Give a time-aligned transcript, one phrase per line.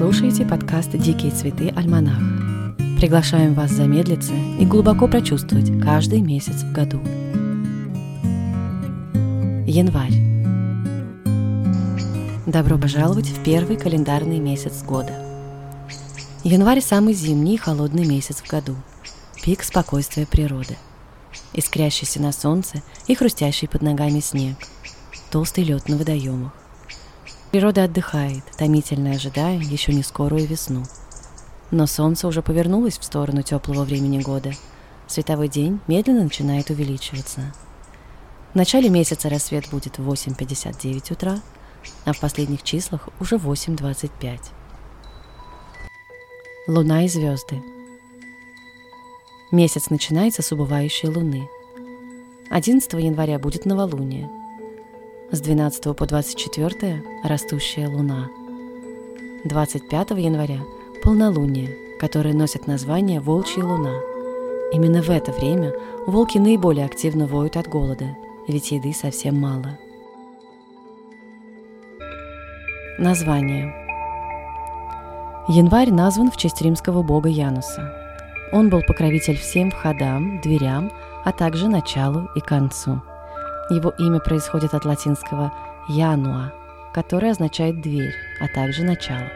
[0.00, 1.68] Слушаете подкаст «Дикие цветы.
[1.76, 2.16] Альманах».
[2.98, 7.02] Приглашаем вас замедлиться и глубоко прочувствовать каждый месяц в году.
[9.66, 10.14] Январь.
[12.46, 15.12] Добро пожаловать в первый календарный месяц года.
[16.44, 18.76] Январь– самый зимний и холодный месяц в году.
[19.44, 20.78] Пик спокойствия природы.
[21.52, 24.56] Искрящийся на солнце и хрустящий под ногами снег.
[25.30, 26.59] Толстый лед на водоемах
[27.50, 30.84] Природа отдыхает, томительно ожидая еще не скорую весну.
[31.72, 34.52] Но солнце уже повернулось в сторону теплого времени года.
[35.08, 37.52] Световой день медленно начинает увеличиваться.
[38.52, 41.40] В начале месяца рассвет будет в 8.59 утра,
[42.04, 44.38] а в последних числах уже 8.25.
[46.68, 47.60] Луна и звезды.
[49.50, 51.48] Месяц начинается с убывающей луны.
[52.48, 54.30] 11 января будет новолуние–
[55.32, 58.28] с 12 по 24– растущая луна.
[59.44, 60.60] 25 января–
[61.02, 63.94] полнолуние, которое носит название «Волчья луна».
[64.72, 65.72] Именно в это время
[66.06, 68.16] волки наиболее активно воют от голода,
[68.48, 69.78] ведь еды совсем мало.
[72.98, 73.72] Название
[75.48, 77.94] Январь назван в честь римского бога Януса.
[78.52, 80.92] Он был покровитель всем входам, дверям,
[81.24, 83.00] а также началу и концу–
[83.70, 85.52] его имя происходит от латинского
[85.88, 86.52] «януа»,
[86.92, 89.28] которое означает «дверь», а также «начало».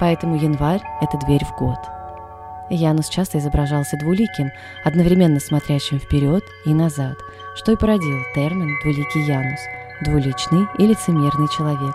[0.00, 1.78] Поэтому январь– это дверь в год.
[2.70, 4.50] Янус часто изображался двуликим,
[4.84, 7.16] одновременно смотрящим вперед и назад,
[7.54, 9.60] что и породил термин «двуликий Янус»,
[10.00, 11.94] двуличный и лицемерный человек,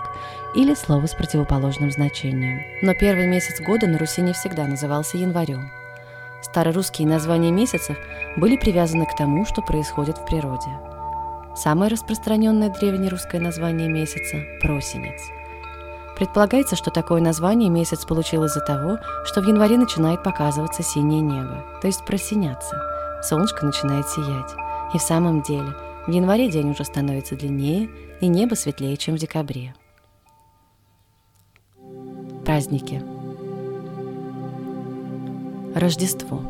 [0.54, 2.62] или слово с противоположным значением.
[2.82, 5.70] Но первый месяц года на Руси не всегда назывался январем.
[6.42, 7.96] Старорусские названия месяцев
[8.36, 10.70] были привязаны к тому, что происходит в природе–
[11.54, 15.20] Самое распространенное древнерусское название месяца– просенец.
[16.16, 21.64] Предполагается, что такое название месяц получил из-за того, что в январе начинает показываться синее небо,
[21.80, 22.80] то есть просеняться.
[23.22, 24.54] Солнышко начинает сиять.
[24.94, 25.74] И в самом деле,
[26.06, 27.88] в январе день уже становится длиннее,
[28.20, 29.74] и небо светлее, чем в декабре.
[32.44, 33.02] Праздники.
[35.74, 36.42] Рождество.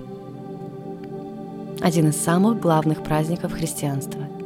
[1.80, 4.20] Один из самых главных праздников христианства–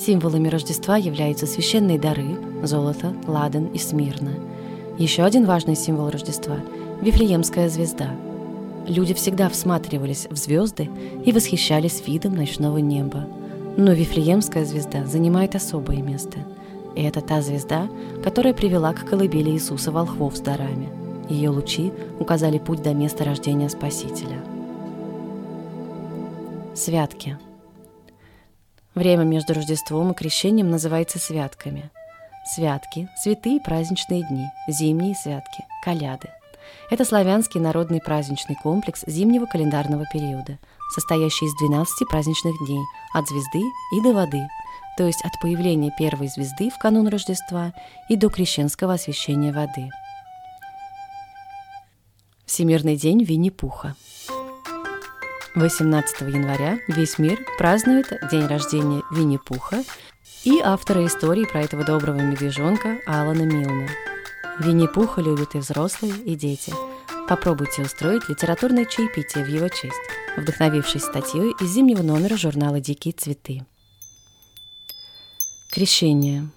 [0.00, 4.30] Символами Рождества являются священные дары– золото, ладан и смирно.
[4.96, 6.56] Еще один важный символ Рождества–
[7.02, 8.10] Вифлеемская звезда.
[8.86, 10.88] Люди всегда всматривались в звезды
[11.26, 13.26] и восхищались видом ночного неба.
[13.76, 16.38] Но Вифлеемская звезда занимает особое место.
[16.96, 17.86] И это та звезда,
[18.24, 20.88] которая привела к колыбели Иисуса волхвов с дарами.
[21.28, 24.40] Ее лучи указали путь до места рождения Спасителя.
[26.74, 27.36] Святки–
[28.94, 31.90] Время между Рождеством и Крещением называется святками.
[32.44, 36.28] Святки– святые праздничные дни, зимние святки, коляды.
[36.90, 40.58] Это славянский народный праздничный комплекс зимнего календарного периода,
[40.92, 42.82] состоящий из 12 праздничных дней
[43.14, 43.62] от звезды
[43.94, 44.48] и до воды,
[44.98, 47.72] то есть от появления первой звезды в канун Рождества
[48.08, 49.88] и до крещенского освящения воды.
[52.44, 53.94] Всемирный день Винни-Пуха–
[55.56, 59.82] 18 января весь мир празднует день рождения Винни-Пуха
[60.44, 63.88] и автора истории про этого доброго медвежонка Алана Милна.
[64.60, 66.72] Винни-Пуха любят и взрослые, и дети.
[67.28, 70.00] Попробуйте устроить литературное чаепитие в его честь,
[70.36, 73.66] вдохновившись статьей из зимнего номера журнала «Дикие цветы».
[75.72, 76.48] Крещение.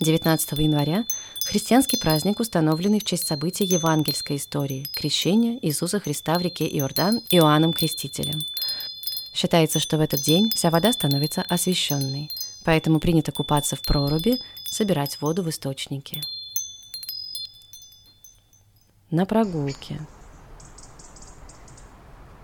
[0.00, 1.04] 19 января
[1.44, 7.74] Христианский праздник, установленный в честь событий евангельской истории– крещения Иисуса Христа в реке Иордан Иоанном
[7.74, 8.40] Крестителем.
[9.34, 12.30] Считается, что в этот день вся вода становится освященной,
[12.64, 16.22] поэтому принято купаться в проруби, собирать воду в источнике.
[19.10, 20.00] На прогулке.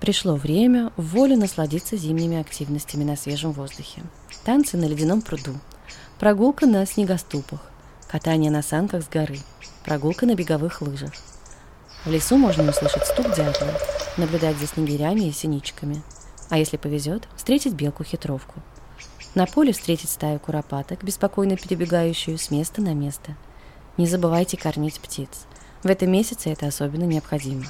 [0.01, 4.03] Пришло время в волю насладиться зимними активностями на свежем воздухе.
[4.45, 5.59] Танцы на ледяном пруду,
[6.19, 7.71] прогулка на снегоступах,
[8.11, 9.39] катание на санках с горы,
[9.85, 11.13] прогулка на беговых лыжах.
[12.05, 13.69] В лесу можно услышать стук дятла,
[14.17, 16.03] наблюдать за снегирями и синичками.
[16.49, 18.55] А если повезет, встретить белку-хитровку.
[19.37, 23.37] На поле встретить стаю куропаток, беспокойно перебегающую с места на место.
[23.97, 25.47] Не забывайте кормить птиц.
[25.85, 27.65] В этом месяце это особенно необходимо.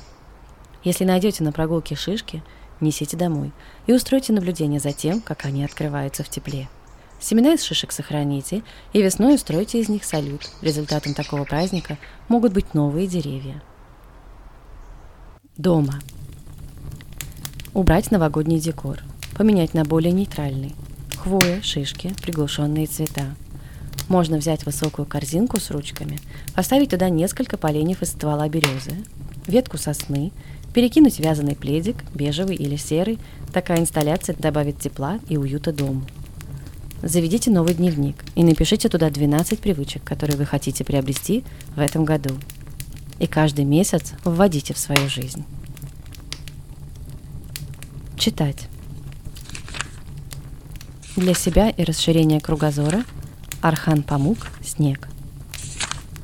[0.85, 2.43] Если найдете на прогулке шишки,
[2.81, 3.53] несите домой
[3.87, 6.71] и устройте наблюдение за тем, как они открываются в тепле.
[7.21, 8.63] Семена из шишек сохраните
[8.95, 10.49] и весной устройте из них салют.
[10.63, 13.63] Результатом такого праздника могут быть новые деревья.
[15.59, 16.01] Дома.
[17.75, 19.01] Убрать новогодний декор.
[19.37, 20.75] Поменять на более нейтральный.
[21.19, 23.35] Хвоя, шишки, приглушенные цвета.
[24.09, 26.19] Можно взять высокую корзинку с ручками,
[26.55, 28.97] поставить туда несколько поленьев из ствола березы,
[29.47, 30.33] ветку сосны,
[30.73, 33.19] перекинуть вязаный пледик, бежевый или серый.
[33.53, 36.03] Такая инсталляция добавит тепла и уюта дому.
[37.03, 41.45] Заведите новый дневник и напишите туда 12 привычек, которые вы хотите приобрести
[41.75, 42.35] в этом году.
[43.19, 45.45] И каждый месяц вводите в свою жизнь.
[48.19, 48.69] Читать.
[51.17, 53.05] Для себя и расширения кругозора–
[53.63, 55.09] Архан Памук «Снег».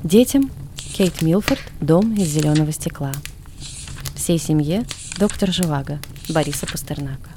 [0.02, 3.12] Детям Кейт Милфорд «Дом из зеленого стекла».
[4.14, 4.86] Всей семье
[5.18, 6.00] доктор Живаго
[6.30, 7.30] Бориса Пастернака.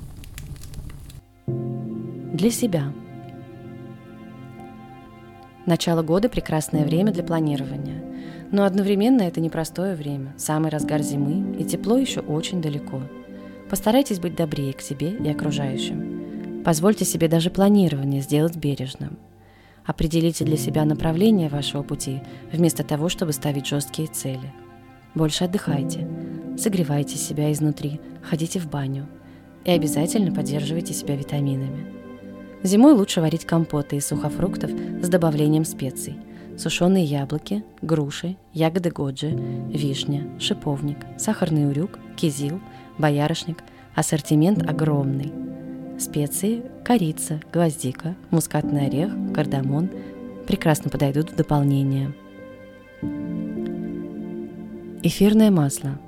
[1.47, 2.93] Для себя.
[5.69, 8.03] Начало года– прекрасное время для планирования.
[8.51, 13.03] Но одновременно это непростое время, самый разгар зимы, и тепло еще очень далеко.
[13.69, 16.63] Постарайтесь быть добрее к себе и окружающим.
[16.65, 19.19] Позвольте себе даже планирование сделать бережным–
[19.85, 24.53] Определите для себя направление вашего пути, вместо того, чтобы ставить жесткие цели.
[25.15, 26.07] Больше отдыхайте,
[26.59, 29.07] согревайте себя изнутри, ходите в баню
[29.65, 31.98] и обязательно поддерживайте себя витаминами.
[32.63, 36.17] Зимой лучше варить компоты из сухофруктов с добавлением специй.
[36.57, 39.29] Сушеные яблоки, груши, ягоды годжи,
[39.69, 42.59] вишня, шиповник, сахарный урюк, кизил,
[42.97, 43.63] боярышник.
[43.95, 45.33] Ассортимент огромный–
[45.99, 49.89] Специи, корица, гвоздика, мускатный орех, кардамон
[50.47, 52.13] прекрасно подойдут в дополнение.
[55.03, 55.99] Эфирное масло.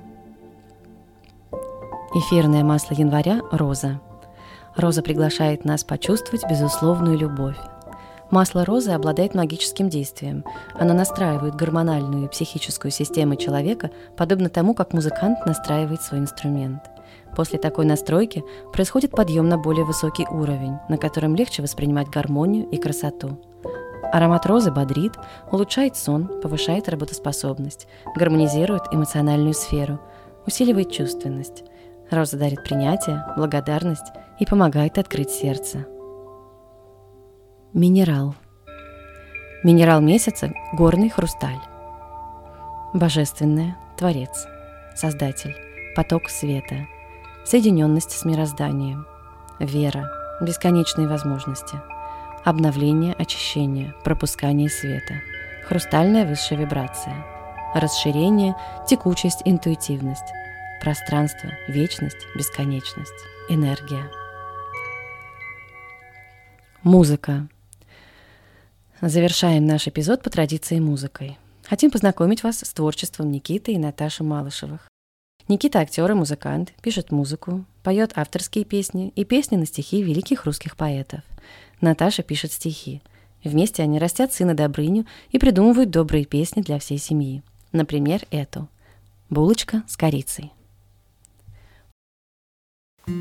[2.14, 4.00] Эфирное масло января– роза.
[4.76, 7.56] Роза приглашает нас почувствовать безусловную любовь.
[8.30, 10.44] Масло розы обладает магическим действием.
[10.72, 16.80] Оно настраивает гормональную и психическую систему человека, подобно тому, как музыкант настраивает свой инструмент.
[17.36, 18.42] После такой настройки
[18.72, 23.38] происходит подъем на более высокий уровень, на котором легче воспринимать гармонию и красоту.
[24.12, 25.12] Аромат розы бодрит,
[25.50, 27.86] улучшает сон, повышает работоспособность,
[28.16, 30.00] гармонизирует эмоциональную сферу,
[30.46, 31.64] усиливает чувственность.
[32.12, 35.86] Роза дарит принятие, благодарность и помогает открыть сердце.
[37.72, 38.34] Минерал.
[39.64, 41.60] Минерал месяца– горный хрусталь.
[42.92, 44.46] Божественное– Творец,
[44.94, 45.56] Создатель,
[45.96, 46.86] поток света–
[47.44, 49.06] соединенность с мирозданием,
[49.58, 50.10] вера,
[50.40, 51.80] бесконечные возможности,
[52.44, 55.14] обновление, очищение, пропускание света,
[55.66, 57.14] хрустальная высшая вибрация,
[57.74, 58.54] расширение,
[58.86, 60.32] текучесть, интуитивность,
[60.82, 63.12] пространство, вечность, бесконечность,
[63.48, 64.10] энергия.
[66.82, 67.46] Музыка.
[69.00, 71.38] Завершаем наш эпизод по традиции музыкой.
[71.68, 74.88] Хотим познакомить вас с творчеством Никиты и Наташи Малышевых.
[75.46, 80.76] Никита актер и музыкант, пишет музыку, поет авторские песни и песни на стихи великих русских
[80.76, 81.20] поэтов.
[81.80, 83.02] Наташа пишет стихи.
[83.44, 87.44] Вместе они растят сына Добрыню и придумывают добрые песни для всей семьи.
[87.70, 88.68] Например, эту
[89.30, 90.52] «Булочка с корицей».
[93.04, 93.18] Заварю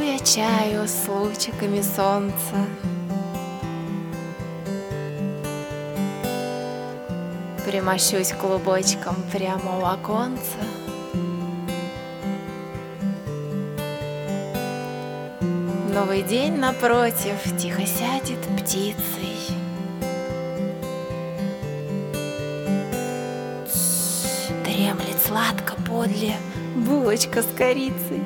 [0.00, 2.64] я чаю с лучиками солнца.
[7.66, 10.77] Примощусь клубочком прямо у оконца.
[15.98, 19.36] Новый день напротив тихо сядет птицей.
[24.64, 26.36] Дремлет сладко подле
[26.76, 28.22] булочка с корицей.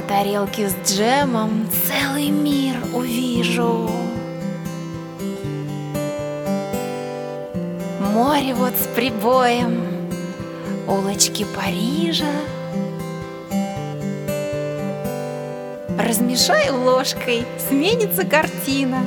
[0.00, 3.90] На тарелке с джемом целый мир увижу.
[8.14, 10.10] Море вот с прибоем,
[10.88, 12.32] улочки Парижа.
[15.98, 19.02] Размешаю ложкой, сменится картина.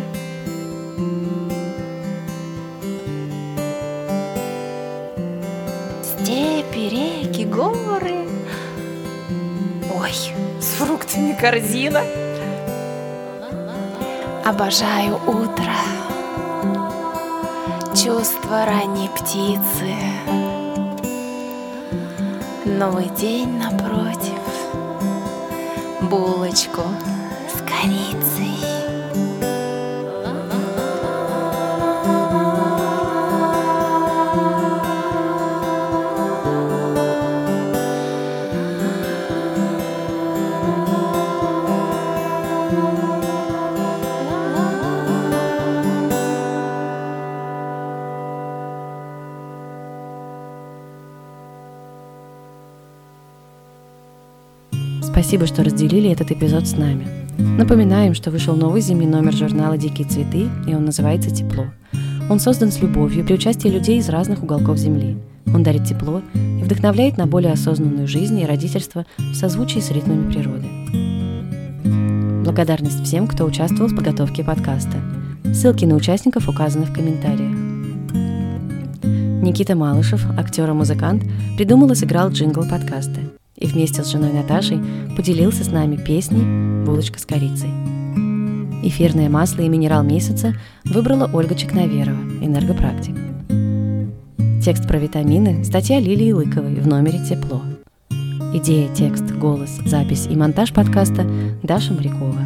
[11.13, 12.01] Фруктами корзина.
[14.45, 15.73] Обожаю утро,
[17.95, 19.95] чувство ранней птицы.
[22.65, 24.39] Новый день напротив,
[26.01, 26.83] булочку
[27.47, 28.82] с корицей.
[55.13, 57.05] Спасибо, что разделили этот эпизод с нами.
[57.37, 61.65] Напоминаем, что вышел новый зимний номер журнала «Дикие цветы», и он называется «Тепло».
[62.31, 65.15] Он создан с любовью при участии людей из разных уголков Земли.
[65.53, 70.31] Он дарит тепло и вдохновляет на более осознанную жизнь и родительство в созвучии с ритмами
[70.31, 70.65] природы.
[72.43, 74.97] Благодарность всем, кто участвовал в подготовке подкаста.
[75.53, 77.55] Ссылки на участников указаны в комментариях.
[79.43, 81.23] Никита Малышев, актер и музыкант,
[81.55, 83.19] придумал и сыграл джингл подкаста–
[83.63, 84.79] и вместе с женой Наташей
[85.15, 87.69] поделился с нами песней «Булочка с корицей».
[88.83, 90.53] Эфирное масло и минерал месяца
[90.83, 93.15] выбрала Ольга Чекноверова, энергопрактик.
[94.61, 97.61] Текст про витамины– статья Лилии Лыковой в номере «Тепло».
[98.53, 101.25] Идея, текст, голос, запись и монтаж подкаста
[101.63, 102.41] Даша Морякова.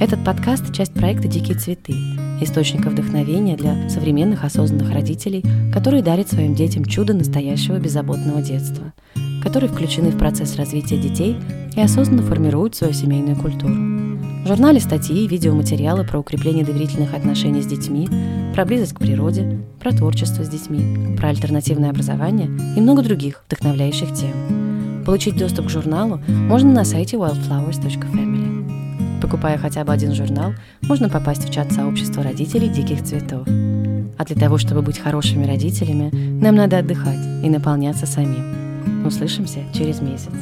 [0.00, 1.94] Этот подкаст– часть проекта «Дикие цветы»,
[2.40, 8.92] источника вдохновения для современных осознанных родителей, которые дарят своим детям чудо настоящего беззаботного детства–
[9.42, 11.36] которые включены в процесс развития детей
[11.74, 13.74] и осознанно формируют свою семейную культуру.
[13.74, 18.08] В журнале статьи и видеоматериалы про укрепление доверительных отношений с детьми,
[18.54, 24.12] про близость к природе, про творчество с детьми, про альтернативное образование и много других вдохновляющих
[24.14, 25.02] тем.
[25.06, 29.20] Получить доступ к журналу можно на сайте wildflowers.family.
[29.20, 33.46] Покупая хотя бы один журнал, можно попасть в чат сообщества родителей диких цветов.
[33.46, 38.61] А для того, чтобы быть хорошими родителями, нам надо отдыхать и наполняться самим.
[39.04, 40.32] Услышимся через месяц.